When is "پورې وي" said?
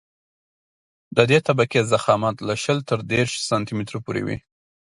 4.05-4.37